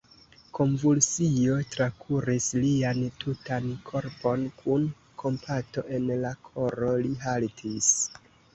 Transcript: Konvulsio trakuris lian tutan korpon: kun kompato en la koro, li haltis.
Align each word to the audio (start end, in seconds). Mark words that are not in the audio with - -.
Konvulsio 0.59 1.57
trakuris 1.75 2.47
lian 2.63 3.03
tutan 3.25 3.69
korpon: 3.91 4.49
kun 4.65 4.89
kompato 5.25 5.87
en 5.99 6.11
la 6.27 6.35
koro, 6.51 6.93
li 7.07 7.17
haltis. 7.29 7.95